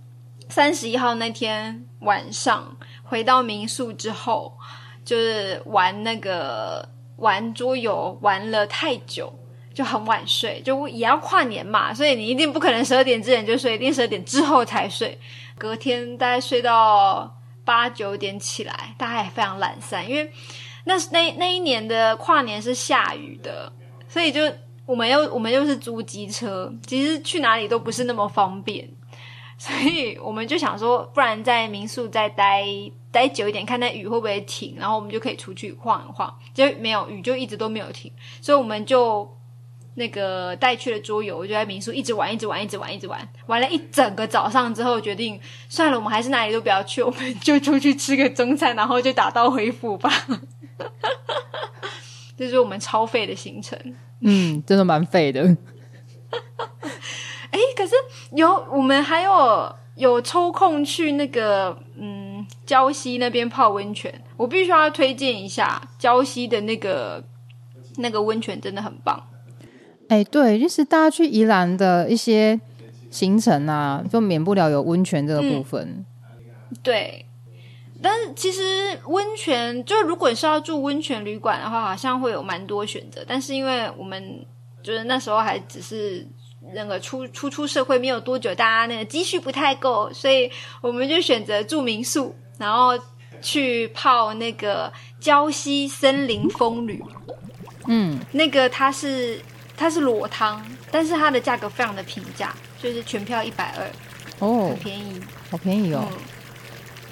[0.50, 1.86] 三十一号那天。
[2.02, 4.58] 晚上回到民宿之后，
[5.06, 9.32] 就是玩那个玩桌游，玩了太久，
[9.72, 15.16] 就很晚睡，就也要跨年嘛，所以你一定不可能十二点之前就睡，一定十二点之后才睡。
[15.60, 20.32] 隔天大概睡到八九点起来，大家也非常懒散，因为
[20.86, 23.72] 那那那一年的跨年是下雨的，
[24.08, 24.42] 所以就
[24.92, 28.90] 我们又我们又是租机车，其实去哪里都不是那么方便。
[29.58, 32.66] 所以我们就想说，不然在民宿再待
[33.10, 36.38] 待久一点，看那雨会不会停，然后我们就可以出去晃一晃。
[36.54, 39.26] 就没有雨，就一直都没有停，所以我们就
[39.94, 50.12] 那个带去了桌游，就在民宿一直玩，一直玩，一直玩，一直玩，玩了一整个早上之后，决定算了，我们还是哪里都不要去，我们就出去吃个中餐，然后就打道回府吧。
[52.42, 53.78] 这是我们超费的行程，
[54.22, 55.42] 嗯，真的蛮费的。
[57.52, 57.94] 哎，可是
[58.32, 67.24] 有我们还有有抽空去那个嗯礁溪那边泡温泉，我必须要推荐一下礁溪的那个
[67.98, 69.22] 那个温泉真的很棒。
[70.08, 72.60] 哎，对，就是大家去宜兰的一些
[73.12, 76.04] 行程啊，就免不了有温泉这个部分。
[76.82, 77.24] 对，
[78.02, 78.62] 但是其实
[79.06, 83.24] 温泉就如果你是要住温泉旅馆的话，好像会有蛮多选择。
[83.28, 84.46] 但是因为我们
[84.82, 86.28] 就是那时候还只是
[86.74, 92.98] 那个初初出社会没有多久，大家那个积蓄不太够，所以我们就选择住民宿，然后
[93.42, 97.04] 去泡那个礁溪森林风旅。
[97.88, 99.42] 嗯，那个它是
[99.76, 103.90] 它是裸汤，但是它的价格非常的平价，就是全票一百二，
[104.40, 105.20] 哦很，便宜。
[105.50, 106.08] 好便宜哦。
[106.12, 106.18] 嗯，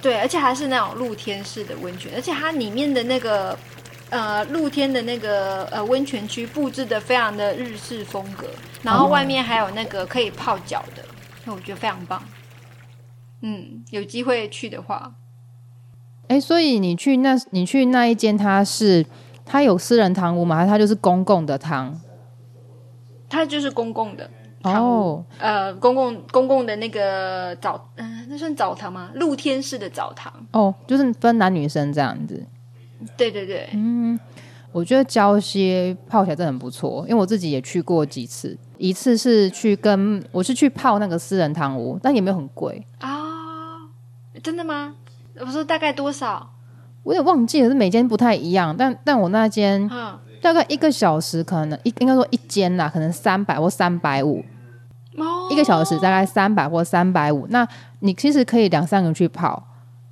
[0.02, 3.58] 对，而且还是那种露天式的温泉，而且它里面的那个
[4.10, 8.48] 呃露天的那个呃温泉区布置的非常的日式风格，
[8.82, 11.04] 然后哦外面还有那个可以泡脚的，
[11.46, 12.24] 那我觉得非常棒。
[13.42, 15.14] 嗯，有机会去的话，
[16.28, 19.06] 哎，所以你去那，你去那一间，它是
[19.46, 20.58] 它有私人堂屋吗？
[20.58, 22.00] 还是它就是公共的堂？
[23.30, 24.30] 它就是公共的
[24.64, 29.12] 哦，呃，公共公共的那个澡，嗯、那算澡堂吗？
[29.16, 30.32] 露天式的澡堂。
[30.52, 32.46] 哦，就是分男女生这样子。
[33.16, 34.20] 对对对，嗯
[34.72, 43.90] 我觉得礁溪泡起来真的很不错，因为我自己也去过几次，一次是去跟我是去泡那个私人汤屋，但也没有很贵，啊，
[44.44, 44.94] 真的吗？
[45.40, 46.52] 我说大概多少？
[47.04, 54.44] 我也忘记了，是每间不太一样，但但我那间嗯，大概一个小时可能一应该说一间啦，可能三百或三百五，
[55.18, 57.46] 哦，一个小时大概三百或三百五。
[57.50, 57.68] 那
[58.00, 59.62] 你其实可以两三个人去泡，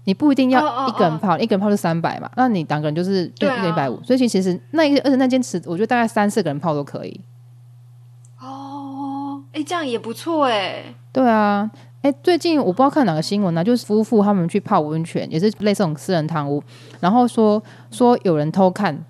[0.04, 2.30] 你不一定要一个人泡，一个人泡就三百嘛。
[2.36, 7.22] 那你两个人就是对啊一个一百五，所以其实那一个而且那间池，我觉得大概三四个人泡都可以。
[8.40, 10.84] 哦，哎，这样也不错哎。
[11.12, 11.70] 对啊，
[12.02, 16.62] 哎，最近我不知道看哪个新闻呢、就是夫妇他们去泡温泉，也是类似这种私人汤屋，
[17.00, 17.62] 然后说
[17.92, 19.04] 说有人偷看。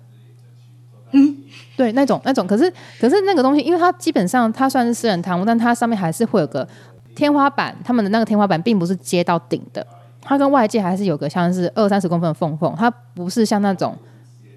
[1.12, 1.36] 嗯，
[1.76, 6.66] 对，那种那种，可是可是那个东西，因为它基本上它算是私人汤屋，但它上面还是会有个
[7.14, 9.86] 天花板，他们的那个天花板并不是接到顶的，
[10.20, 13.96] 它跟外界还是有个像是二三十公分的缝缝，它不是像那种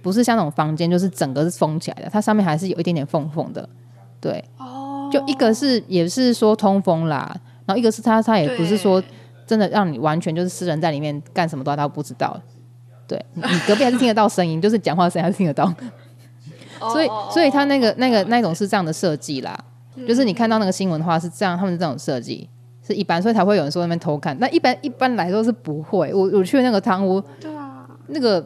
[0.02, 3.68] 不是像那种房间，就是整个是封起来的，它上面还是有一点点缝缝的。
[4.20, 7.36] 对，哦，就一个是也是说通风啦，
[7.66, 9.02] 然后一个是它它也不是说
[9.48, 12.40] 真的让你完全就是私人在里面干什么都他都不知道。
[13.08, 15.76] 对你你隔壁还是听得到声音，就是讲话声音还是听得到，哦，
[16.89, 19.58] 所以哦所以它那个那个那种是这样的设计啦，
[20.08, 22.50] 就是你看到那个新闻的话是这样，他们是这种设计
[22.86, 24.38] 是一般，所以才会有人说那边偷看。
[24.39, 26.13] 那一般一般来说是不会。
[26.13, 28.46] 我我去那个汤屋，对啊，那个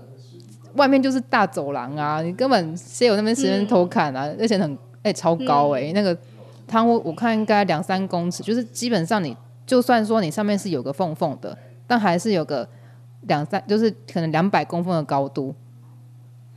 [0.76, 4.30] 外面就是大走廊啊，你根本谁有那边时间偷看啊？
[4.39, 6.17] 而且很哎、超高哎、那个
[6.67, 12.67] 汤屋我看应该两三公尺，就是基本上你就算说你上面是有个缝缝的，但还是有个
[13.28, 15.54] 两三，就是可能两百公分的高度，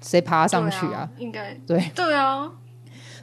[0.01, 1.09] 谁爬上去啊？
[1.17, 2.51] 对应该对，对啊，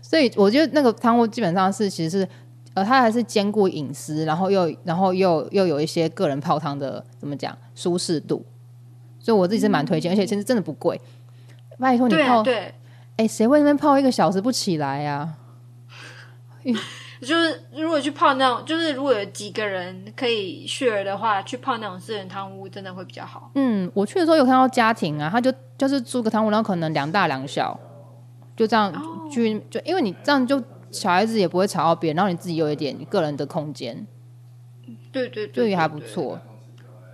[0.01, 2.27] 所以我觉得那个汤屋基本上是其实是
[2.73, 8.45] 呃，它还是兼顾隐私，然后又然后又又有一些个人泡汤的怎么讲舒适度，
[9.19, 10.99] 所以我自己是蛮推荐，而且其实真的不贵。
[11.77, 12.73] 拜托你泡，对啊，对，
[13.17, 15.35] 哎、谁会那边泡一个小时不起来呀、
[17.21, 23.51] 就是如果去泡那种，就是如果有几个人可以 share 的话，去泡那种私人汤屋真的会比较好。
[23.55, 27.79] 嗯，我去的时候有看到家庭啊，他就就是租个汤屋，然后可能两大两小，
[28.55, 34.05] 就这样哦去，就因为你这样就小孩子也不会吵到别人，然后你自己有一点个人的空间，
[35.11, 35.99] 对对对，还不。
[35.99, 36.39] 错，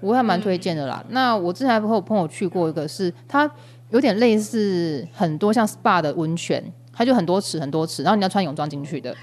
[0.02, 1.04] 我还蛮推荐的啦。
[1.10, 3.50] 那我之前还和我朋友去过一个是，它
[3.92, 6.62] 有点类似很多像 SPA 的温泉，
[6.92, 9.16] 它就很多池很多池，然后你要穿泳装进去的，哦，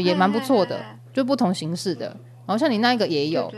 [0.00, 0.80] 对，也蛮不错的
[1.12, 2.06] 就不同形式的。
[2.46, 3.52] 然后像你那一个也有，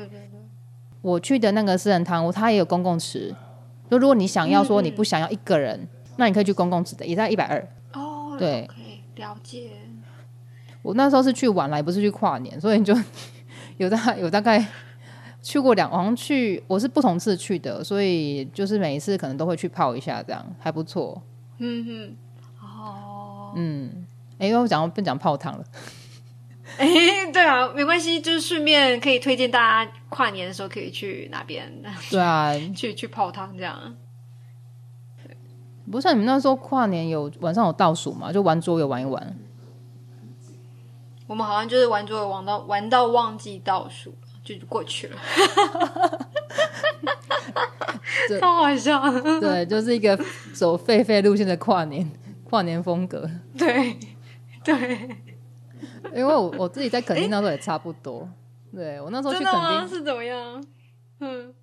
[1.03, 3.35] 我去的那个私人汤屋，它也有公共池。
[3.91, 7.69] 就如果你想要说你不想要一个人，那你可以去公共池的，也在一百二。
[7.93, 8.69] 哦，对
[9.17, 9.71] 了解。
[10.83, 12.95] 我那时候是去晚来，不是去跨年，所以就
[13.79, 14.65] 有大有大概
[15.43, 21.21] 去过两，好像去我是不同次去的，所以就是每一次可能都会去泡一下，这样还不错。
[21.59, 22.17] 嗯哼，
[22.65, 24.07] 哦，嗯，
[24.39, 25.65] 哎、我讲不讲泡汤了？
[26.79, 26.87] 哎，
[27.33, 31.71] 对啊，没关系，就是顺便可以推荐大家跨年的时候可以去哪边，
[32.11, 33.95] 对啊，去去泡汤这样。
[35.91, 39.37] 不是像你们那时候跨年有晚上有倒数嘛，就玩桌游玩一玩。
[41.29, 45.17] 我们好像就是玩桌游玩到玩到忘记倒数，就过去了，
[48.29, 49.01] 这超好笑。
[49.41, 50.19] 对，就是一个
[50.53, 52.11] 走狒狒路线的跨年
[52.43, 53.31] 跨年风格。
[53.57, 53.97] 对
[54.65, 55.17] 对，
[56.15, 58.29] 因为我我自己在垦丁那时候也差不多，
[58.75, 59.53] 对我那时候去垦？
[59.53, 60.65] 丁，是怎么样？
[61.21, 61.55] 嗯，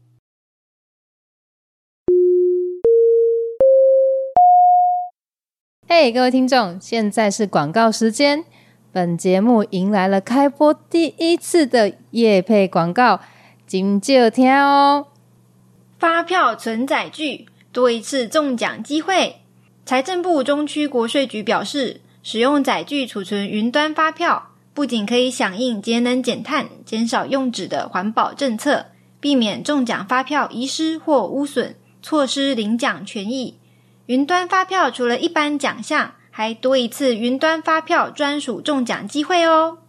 [5.87, 8.43] 嘿，各位听众，现在是广告时间。
[8.91, 13.19] 本节目迎来了开播第一次的夜配广告，
[13.65, 15.07] 请就听哦。
[15.97, 19.37] 发票存载具多一次中奖机会。
[19.85, 28.85] 财政部中区国税局表示，使用载具储存云端发票，不仅可以响应节能减碳、减少用纸的环保政策，
[29.19, 33.57] 避免中奖发票遗失或污损，错失领奖权益。
[34.05, 39.79] 云端发票除了一般奖项，还多一次云端发票专属中奖机会哦！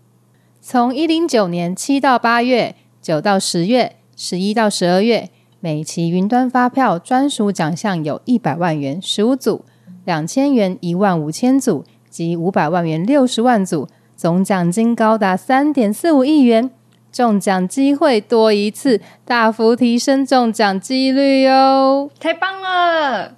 [0.61, 9.65] 从一零九年七到八月，九到十月，十一到十二月，每期云端发票专属奖项有一百万元十五组，
[10.05, 16.71] 两千元一万五千组及五百万元六十万组，总奖金高达三点四五亿元，
[17.11, 22.09] 中奖机会多一次，大幅提升中奖几率哟！
[22.21, 23.33] 太棒了！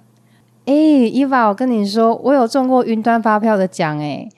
[0.65, 4.29] 哎，伊娃，我跟你说，我有中过云端发票的奖哎！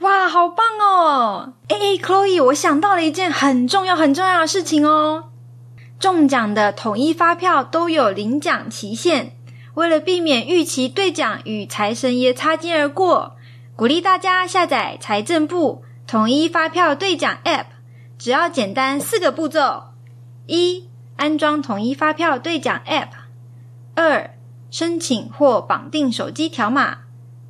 [0.00, 1.54] 哇，好棒哦！
[1.68, 5.30] 哎，Chloe，我想到了一件很重要、很重要的事情哦。
[5.98, 9.32] 中奖的统一发票都有领奖期限，
[9.74, 13.36] 为了避免预期兑奖与财神爷擦肩而过，
[13.82, 17.64] 鼓励大家下载财政部统一发票兑奖 App，
[18.16, 19.86] 只要简单四个步骤：
[20.46, 23.08] 一、安装统一发票兑奖 App；
[23.96, 24.36] 二、
[24.70, 26.98] 申请或绑定手机条码，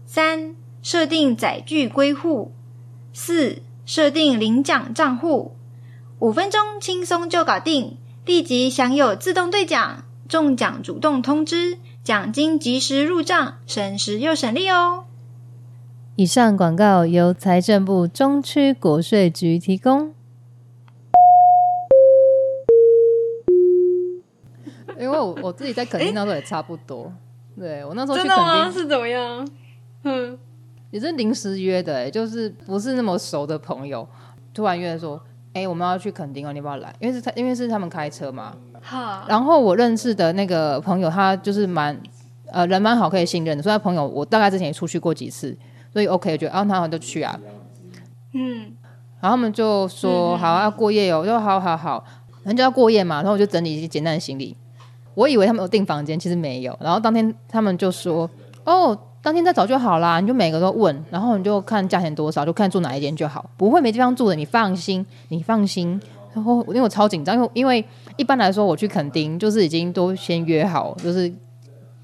[0.07, 2.55] 三设定载具归户，
[3.12, 5.59] 四设定领奖账户，
[6.18, 15.05] 五分钟轻松就搞定，立即享有自动兑奖、中奖主动通知、奖金及时入账，省时又省力哦。
[16.14, 20.12] 以上广告由财政部中区国税局提供。
[24.98, 27.11] 因为我我自己在垦丁那时候也差不多，
[27.59, 29.48] 对我那时候去垦丁是怎么样？
[30.05, 30.38] 嗯，
[30.90, 34.07] 也是临时约的，就是不是那么熟的朋友，
[34.53, 35.18] 突然约说，
[35.55, 36.94] 哎，我们要去垦丁哦，你要不要来？
[37.01, 38.55] 因为是他，因为是他们开车嘛。
[38.83, 39.25] 好。
[39.27, 41.98] 然后我认识的那个朋友，他就是蛮
[42.48, 43.62] 呃人蛮好，可以信任的。
[43.62, 45.57] 所以他朋友，我大概之前也出去过几次，
[45.92, 47.38] 所以 OK，觉得啊，他好就去啊。
[48.33, 48.72] 嗯。
[49.20, 52.05] 然后他们就说好要过夜哦，我说好好好，
[52.42, 53.16] 那就要过夜嘛。
[53.16, 54.57] 然后我就整理一些简单的行李。
[55.14, 56.76] 我以为他们有订房间，其实没有。
[56.81, 58.28] 然后当天他们就说
[58.64, 66.00] ：“哦，当天再找就好啦，你就每个都问，然后你就看价钱多少，就看住哪一间就好，不会没地方住的，你放心，你放心。”
[66.35, 67.85] 然后因为我超紧张，因为因为
[68.16, 71.31] 一般来说我去垦丁就是已经都先约好，就是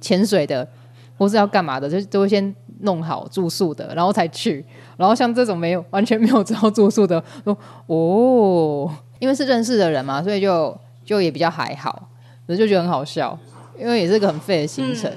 [0.00, 0.68] 潜水的
[1.16, 4.64] 或是要干嘛的，就都会先弄好住宿的，然后才去。
[4.96, 12.08] 然后像这种没有完全没有知道住宿的，说哦，因为是认识的人嘛，所以就就也比较还好。
[12.46, 13.38] 我就觉得很好笑，
[13.78, 15.12] 因为也是个很废的行程。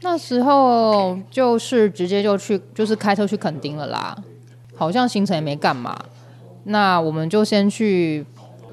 [0.00, 4.16] 那时候就是直接就去，就是开车去垦丁了啦。
[4.74, 5.96] 好像行程也没干嘛。
[6.64, 8.26] 那我们就先去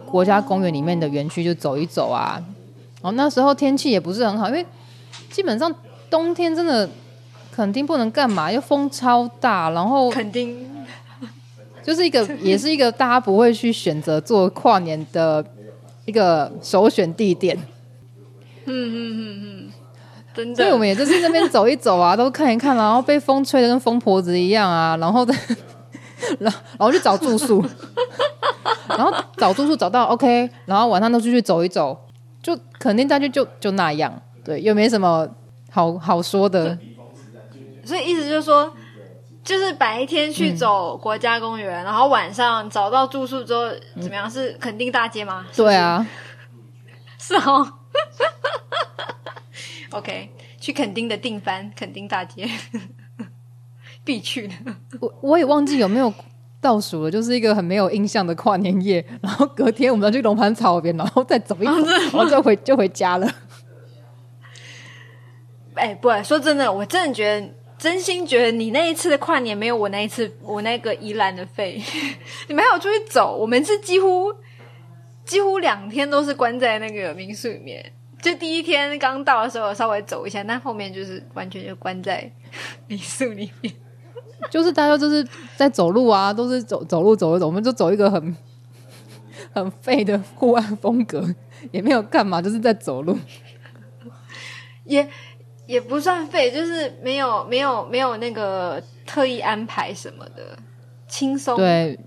[0.08, 2.43] 国家公园里面的园区就走一走啊。
[3.02, 4.65] 哦，那时候天气也不是很好，因为
[5.30, 5.71] 基本上
[6.10, 6.89] 冬天真的
[7.51, 10.67] 垦丁不能干嘛，又风超大，然后垦丁
[11.83, 15.43] 就是一个 也是一个大家不会去选择做跨年的
[16.05, 17.57] 一个首选地点。
[18.65, 19.69] 嗯嗯嗯嗯，
[20.33, 20.55] 真的。
[20.55, 25.33] 所以我们也就是那边走一走啊，都看一看，然后被风吹的跟疯婆子一样啊，然后的，
[26.39, 27.65] 然后然后去找住宿，
[28.89, 31.97] 然后找住宿找到 OK，然后晚上都出去走一走，
[32.43, 35.27] 就肯定大家就就那样，对，又没什么
[35.71, 36.77] 好好说的。
[37.89, 38.71] 所以意思就是说，
[39.43, 43.67] 就是白天去走国家公园，然后晚上找到住宿之后
[43.99, 44.30] 怎么样？
[44.30, 45.47] 是肯定大街吗？
[45.56, 46.06] 对啊，
[47.17, 47.73] 是哦。
[49.91, 52.47] OK，去垦丁的定番垦丁大街
[54.06, 54.54] 必去的。
[54.99, 56.13] 我我也忘记有没有
[56.62, 59.04] 倒数了，就是一个很没有印象的跨年夜。
[59.23, 63.28] 然后隔天我们要去龙盘草原，然后再走一走，然后就回就回家了。
[65.74, 67.49] 哎，不说真的，我真的觉得，
[67.80, 71.82] 真心觉得你那一次的跨年没有我那一次我那个宜兰的费。
[72.47, 74.32] 你没有出去走，我们是几乎。
[75.25, 82.27] 几乎两天都是关在那个民宿里面，就第一天刚到的时候稍微走一下，但后面就是完全就关在
[82.88, 83.71] 民宿里面。
[84.49, 85.23] 就是大家就是
[85.55, 88.36] 在走路啊，都是走走路走一走，我们就走一个很
[89.53, 91.23] 很废的户外风格，
[91.69, 93.15] 也没有干嘛，就是在走路。
[94.86, 95.07] 也
[95.70, 100.57] 也不算废，就是没有没有没有那个特意安排什么的，
[101.07, 101.99] 轻松对。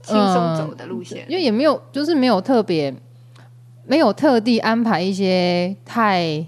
[0.00, 2.94] 轻松走的路线，因为也没有，就是没有特别，
[3.84, 6.46] 没有特地安排一些太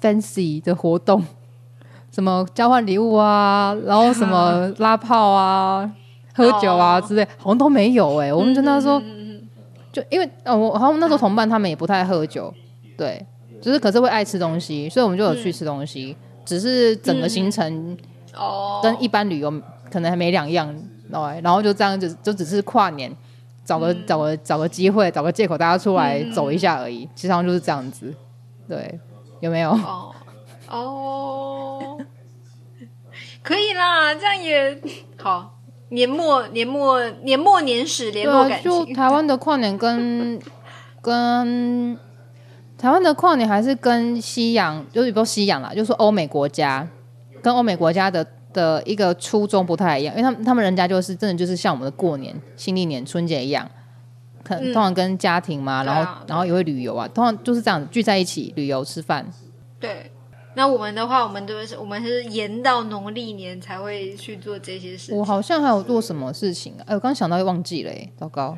[0.00, 1.22] fancy 的活动，
[2.10, 5.92] 什么交换礼物啊， 然后什么拉炮啊、
[6.34, 8.32] 喝酒啊之类，好像都没有哎。
[8.32, 9.02] 我们就那时候
[9.92, 12.54] 就因为呃，我好像那时候同伴他们也不太喝酒，
[12.96, 13.26] 对，
[13.64, 17.96] 就是可是会爱吃东西，所以我们就有去吃东西，只是整个行程
[18.36, 19.50] 哦，跟一般旅游
[19.90, 20.70] 可能还没两样，
[21.10, 23.10] 对，然后就这样就就只是跨年
[23.64, 28.14] 找个找个找个机会，找个借口大家出来走一下而已，其实上就是这样子，
[28.68, 29.00] 对，
[29.40, 29.70] 有没有？
[29.70, 30.14] 哦
[30.68, 31.98] 哦，
[33.42, 34.78] 可以啦，这样也
[35.16, 35.52] 好。
[35.90, 40.40] 年末年末年末年始联络感就台湾的跨年跟
[41.00, 41.96] 跟
[42.76, 46.86] 台湾的跨年还是跟西洋，就是不说西洋啦，就是说欧美国家
[47.42, 53.68] 跟欧美国家的的一个初衷不太一样，因为他们他们人家就是真的就是像我们的过年、新历年、春节一样，
[54.42, 59.26] 可能通常跟家庭嘛，然后然后也会旅游啊，通常就是这样聚在一起旅游吃饭。
[59.80, 60.10] 对。
[60.56, 65.12] 那我们的话，我们都是我们是延到农历年才会去做这些事。
[65.12, 66.86] 我好像还有做什么事情啊？
[66.86, 68.56] 哎，我刚想到又忘记了，哎，糟糕！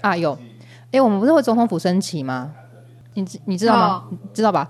[0.00, 0.38] 啊，有，
[0.92, 2.54] 哎，我们不是会总统府升旗吗？
[3.14, 4.04] 你知你知道吗？
[4.32, 4.68] 知道吧？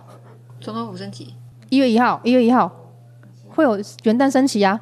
[0.60, 1.34] 总统府升旗，
[1.70, 2.70] 一月一号，一月一号
[3.48, 4.80] 会有元旦升旗啊？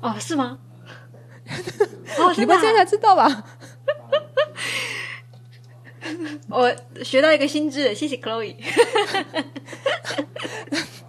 [0.00, 0.58] 哦，是吗？
[2.36, 3.28] 你们现在才知道吧？
[6.48, 8.54] 我学到一个新知，谢谢 Chloe。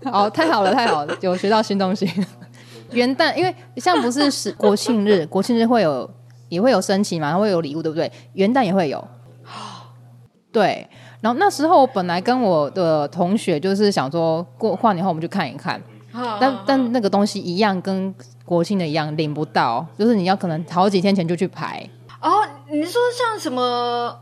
[0.05, 2.09] 好， 太好了，太好了，有学到新东西。
[2.91, 6.09] 元旦，因为像不是是国庆日，国庆日会有
[6.49, 8.11] 也会有升旗嘛，会有礼物，对不对？
[8.33, 9.05] 元旦也会有。
[10.51, 10.89] 对，
[11.21, 15.81] 然后那时候我本来跟我的同学就是想说过跨年后我们去看一看，
[16.39, 18.13] 但但那个东西一样跟
[18.45, 21.87] 国庆的一样领不到，就是你要可能好几天前就去排。
[22.21, 22.29] 哦，
[22.69, 24.19] 你说像什么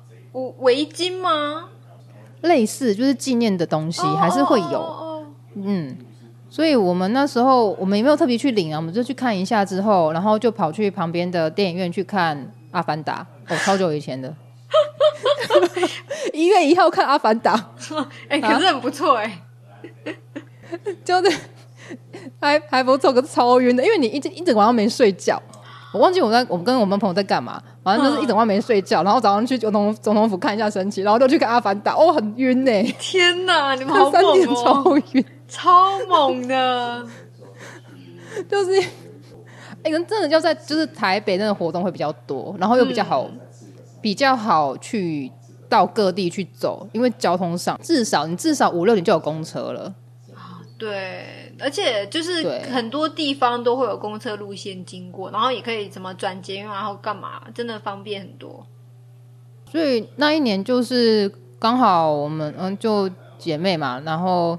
[0.60, 1.70] 围巾吗？
[2.42, 5.26] 类似就是纪念的东西还是会有，
[5.56, 5.98] 嗯，
[6.50, 12.38] 所以我们那时候我们也没有特别去领啊，我们就去看一下之后，然后就跑去旁边的电影院去看
[12.72, 14.32] 《阿凡达》，哦，超久以前的，
[16.34, 17.56] 一月一号看《阿凡达》，
[18.30, 19.42] 哎，可是很不错哎，
[21.04, 21.38] 就是
[22.40, 25.42] 还还不错，可是超晕的，因为你一整一整晚上没睡觉。
[25.94, 32.72] 我忘记我在我们跟我们朋友在干嘛，反正就是一整晚没睡觉，然后早上去总统总统府看一下升旗，然后就去看阿凡达，哦，很晕呢！
[33.00, 37.08] 天哪，你们好猛哦，超晕，超猛的，
[38.50, 38.80] 就是，
[39.82, 43.26] 哎，真的要在就是台北那个活动会比较多，然后又比较好，
[44.02, 45.32] 比较好去
[45.70, 49.94] 到各地去走，因为交通上至少你至少五六点就有公车了。
[50.80, 58.64] 对，而且就是很多地方都会有公车路线经过，然后也可以怎么转捷运，然后干嘛，真的方便很多。
[59.72, 63.10] 所以那一年就是刚好我们嗯就
[63.40, 64.58] 姐妹嘛，然后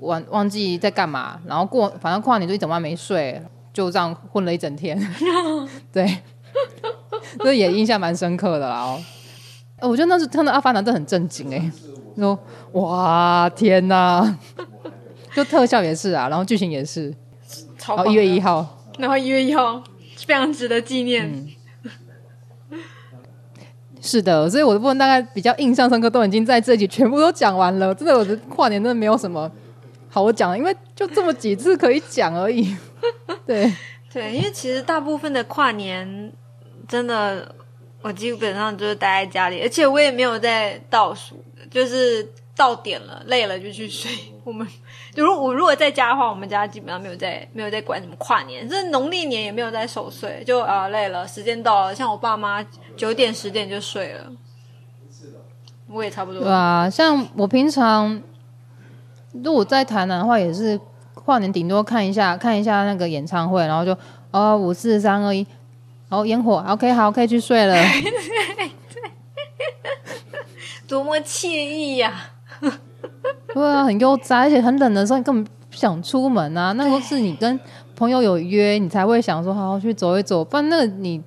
[0.00, 5.00] 忘忘记在干嘛，然后过反正跨年就一整晚没睡，就这样混了一整天。
[5.90, 6.18] 对，
[7.42, 8.82] 这也印象蛮深刻的啦。
[8.82, 9.00] 哦，
[9.82, 11.70] 我觉得那是看到阿凡达，真的很震惊哎，
[12.16, 12.38] 说
[12.72, 14.38] 哇天哪！
[15.34, 17.14] 就特效也是啊，然后剧情也是，
[17.78, 18.66] 超一月一号，
[18.98, 19.82] 然后一月一号
[20.26, 21.46] 非常值得纪念。
[24.02, 27.94] 是的，所以我的部分大概比较印象深刻，都已经在这集全部都讲完了。
[27.94, 29.50] 真的，我的跨年真的没有什么
[30.08, 32.76] 好讲，因为就这么几次可以讲而已。
[33.46, 33.72] 对
[34.12, 36.32] 对，因为其实大部分的跨年，
[36.88, 37.54] 真的
[38.02, 42.26] 我基本上就是待在家里，而且我也没有在倒数，就是
[42.56, 44.10] 到点了累了就去睡。
[44.42, 44.66] 我们
[45.14, 52.64] 如我如果在家的话，我们家基本上没有在没有在管什么跨年，这农历年也没有在守岁，就啊累了，时间到了，像我爸妈
[52.96, 54.32] 九点十点就睡了。
[55.12, 55.38] 是的，
[55.88, 56.40] 我也差不多。
[56.40, 58.22] 对啊，像我平常
[59.32, 60.80] 如果在台南的话，也是
[61.12, 63.94] 跨年顶多看一下看一下那个演唱会，然后就
[64.30, 65.46] 哦五四三二一。
[66.10, 67.72] 好烟火，OK，好，可以去睡了。
[68.02, 68.70] 对对，
[70.88, 72.32] 多么惬意呀！
[73.54, 76.72] 对啊，很悠哉，而且很冷的时候你根本不想出门啊。
[76.72, 77.58] 那都是你跟
[77.94, 80.44] 朋友有约，你才会想说好好去走一走。
[80.44, 81.22] 不然，那个你，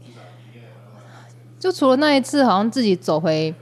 [1.58, 3.56] 就除了那一次，好像自己走回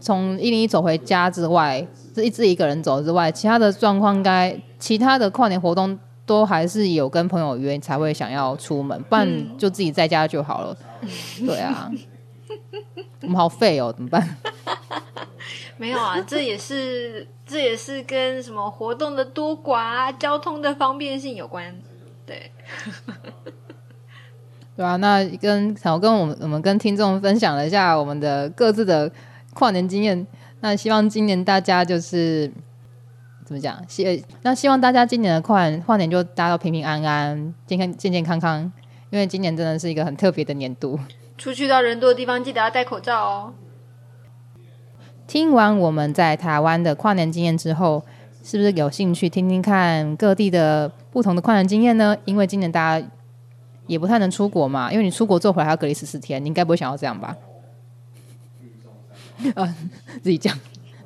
[0.00, 5.98] 从一零一走回家之外，是一自己一个人走之外，其他的状况该其他的跨年活动。
[6.24, 9.02] 都还是有跟朋友约，才会想要出门。
[9.04, 10.76] 不然就自己在家就好了。
[11.44, 11.90] 对啊，
[13.22, 14.36] 我们好废哦，怎么办？
[15.76, 21.74] 没有啊，这也是这也是跟什么活动的多寡、交通的方便性有关，
[22.24, 22.52] 对，
[24.76, 24.96] 对啊。
[24.96, 29.10] 那跟我跟我们我们跟听众分享了一下我们的各自的
[29.54, 30.24] 跨年经验。
[30.60, 32.48] 那希望今年大家就是
[33.44, 33.82] 怎么讲？
[33.88, 38.60] 希那希望大家今年的跨跨年就大家都平平安安、健康、健健康康，
[39.10, 40.98] 因为今年真的是一个很特别的年度。
[41.36, 43.54] 出去到人多的地方，记得要戴口罩哦。
[45.26, 48.04] 听完我们在台湾的跨年经验之后，
[48.44, 52.16] 是不是有兴趣听听看各地的不同的跨年经验呢？
[52.24, 53.06] 因为今年大家
[53.86, 57.36] 也不太能出国嘛，因为你出国之后回来还要隔离十四天，你应该不会想要这样吧？
[59.54, 59.74] 啊，
[60.22, 60.56] 自己讲。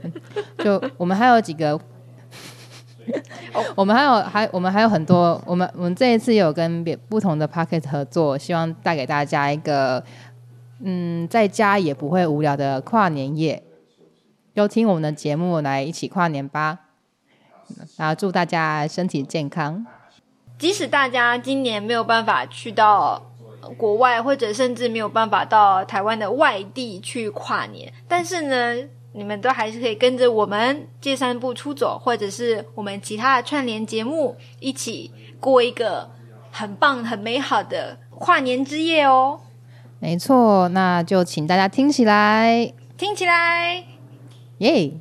[0.62, 1.80] 就我们还有几个，
[3.76, 10.02] 我们还有还我们还有很多，我们我们这一次有跟别不同的 Pocket 合作，希望带给大家一个
[10.82, 13.62] 嗯，在家也不会无聊的跨年夜。
[14.54, 16.78] 就听我们的节目来一起跨年吧！
[17.96, 19.84] 然后祝大家身体健康。
[20.58, 23.30] 即使大家今年没有办法去到
[23.76, 28.88] 国外，或者甚至没有办法到台湾的外地去跨年，但是呢？
[29.16, 35.10] 你们都还是可以跟着我们这三步出走，或者是我们其他的串联节目，一起
[35.40, 36.10] 过一个
[36.50, 39.40] 很棒、很美好的跨年之夜哦。
[40.00, 43.86] 没错，那就请大家听起来，听起来，
[44.58, 44.92] 耶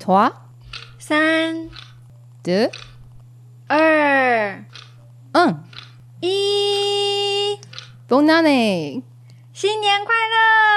[0.00, 0.32] ！trois
[0.98, 1.70] 三
[2.42, 2.72] deux
[3.68, 4.64] 二
[5.32, 5.62] 嗯
[6.20, 7.56] 一
[8.08, 9.04] ，bonne année！
[9.52, 10.67] 新年快乐！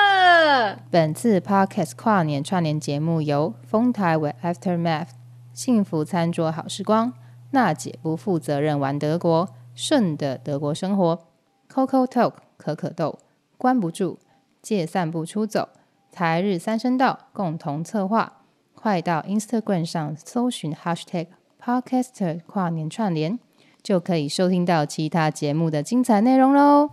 [0.89, 5.07] 本次 Podcast 跨年串联节目由丰台为 Aftermath
[5.53, 7.13] 幸福餐桌好时光、
[7.51, 11.27] 娜姐不负责任玩德国、顺的德国生活、
[11.71, 13.19] Coco Talk 可可豆、
[13.57, 14.19] 关不住
[14.61, 15.69] 借散步出走、
[16.11, 18.37] 台日三声道共同策划。
[18.73, 21.27] 快到 Instagram 上搜寻 Hashtag
[21.63, 23.37] Podcaster 跨年串联，
[23.83, 26.89] 就可以收听到其他节目的精彩内容喽！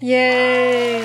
[0.00, 1.02] 耶！